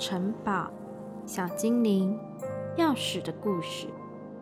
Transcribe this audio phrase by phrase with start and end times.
[0.00, 0.70] 城堡、
[1.26, 2.18] 小精灵、
[2.78, 3.86] 钥匙的故事，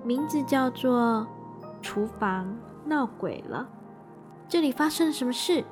[0.04, 1.26] 名字叫做
[1.82, 2.56] 《厨房
[2.86, 3.68] 闹鬼了》。
[4.48, 5.64] 这里发生了什么事？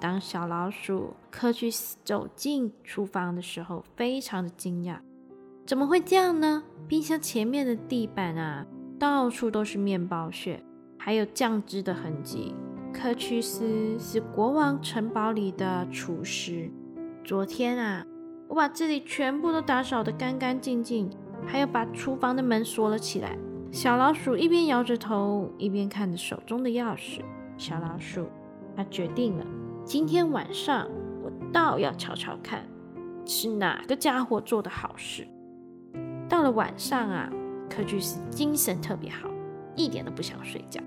[0.00, 4.96] 当小老鼠科去斯走进厨房的时候，非常的惊讶，
[5.66, 6.62] 怎么会这样呢？
[6.88, 8.64] 冰箱前面的地板啊，
[8.98, 10.62] 到处都是面包屑，
[10.98, 12.54] 还有酱汁的痕迹。
[12.90, 16.70] 科屈斯是国王城堡里的厨师。
[17.22, 18.06] 昨天啊，
[18.48, 21.10] 我把这里全部都打扫得干干净净，
[21.46, 23.36] 还有把厨房的门锁了起来。
[23.72, 27.20] 小老鼠一边摇着头，一边看着手中的钥匙。
[27.58, 28.26] 小老鼠，
[28.76, 29.44] 他决定了，
[29.84, 30.88] 今天晚上
[31.22, 32.64] 我倒要瞧瞧看，
[33.24, 35.26] 是哪个家伙做的好事。
[36.28, 37.30] 到了晚上啊，
[37.68, 39.28] 科屈斯精神特别好，
[39.74, 40.80] 一点都不想睡觉。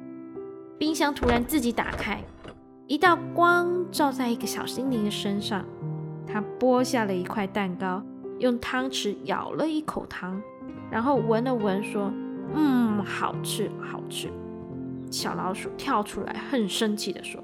[0.77, 2.23] 冰箱突然自己打开，
[2.87, 5.65] 一道光照在一个小精灵的身上。
[6.31, 8.03] 他剥下了一块蛋糕，
[8.37, 10.41] 用汤匙舀了一口汤，
[10.91, 12.11] 然后闻了闻，说
[12.53, 14.29] ：“嗯，好吃，好吃。”
[15.11, 17.43] 小老鼠跳出来，很生气的说：“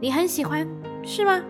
[0.00, 0.66] 你很喜欢
[1.04, 1.40] 是吗？”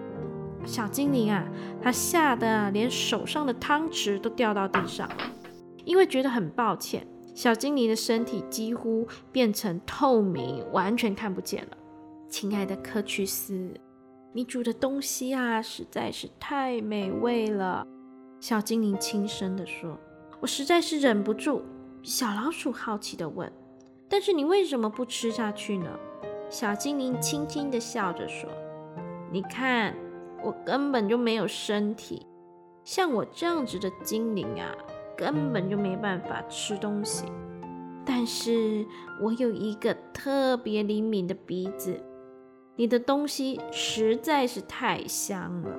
[0.67, 1.47] 小精灵啊，
[1.81, 5.09] 他吓得连手上的汤匙都掉到地上，
[5.85, 7.07] 因为觉得很抱歉。
[7.35, 11.77] 小精灵的身体几乎变成透明，完全看不见了。
[12.29, 13.73] 亲爱的科屈斯，
[14.37, 17.87] 你煮的东西啊，实在是太美味了。
[18.39, 19.99] 小精灵轻声地说
[20.41, 21.63] ：“我实在是忍不住。”
[22.05, 23.51] 小老鼠好奇地问
[24.11, 25.89] ：“但是你为什么不吃下去呢？”
[26.51, 28.51] 小精灵轻轻地笑着说
[29.33, 29.97] ：“你看，
[30.45, 32.27] 我根本就没有身体，
[32.85, 34.71] 像我这样子的精灵啊。”
[35.17, 37.25] 根本就没办法吃东西，
[38.05, 38.85] 但是
[39.23, 41.99] 我有一个特别灵敏的鼻子。
[42.77, 45.71] 你的东西实在是太香了。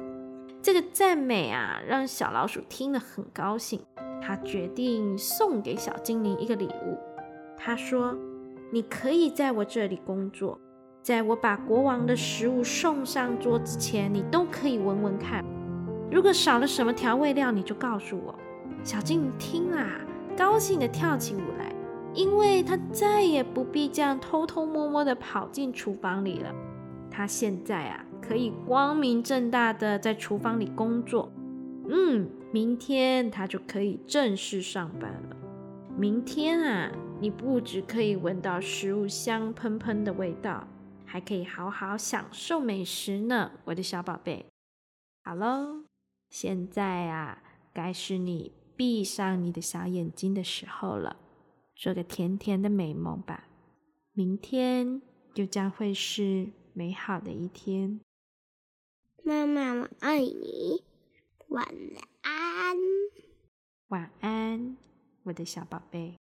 [0.61, 3.79] 这个赞美啊，让小老鼠听了很高兴。
[4.19, 6.97] 他决定送给小精灵一个礼物。
[7.55, 8.17] 他说
[8.73, 10.59] ：“你可以在我这里工作，
[11.03, 15.45] 在我把国王的食物送上桌之前，你都可以闻闻看。
[16.11, 18.33] 如果少了什么调味料，你就告诉我。”
[18.83, 20.01] 小精灵听啊，
[20.35, 21.71] 高兴地跳起舞来，
[22.13, 26.53] 因为他再也不必这样偷偷摸摸地跑进厨房里了。
[27.09, 31.31] 他现在啊，可以光明正大的在厨房里工作。
[31.89, 35.35] 嗯，明天他就可以正式上班了。
[35.97, 40.67] 明天啊，你不只可以闻到食物香喷喷的味道，
[41.05, 44.45] 还可以好好享受美食呢，我的小宝贝。
[45.23, 45.85] 好喽，
[46.29, 47.41] 现在啊，
[47.73, 48.53] 该是你。
[48.75, 51.15] 闭上你的小眼睛的时候了，
[51.75, 53.45] 做个甜甜的美梦吧。
[54.13, 55.01] 明天
[55.33, 58.01] 就将会是美好的一天。
[59.23, 60.83] 妈妈，我爱你，
[61.47, 61.67] 晚
[62.21, 62.77] 安。
[63.87, 64.77] 晚安，
[65.23, 66.19] 我的小宝贝。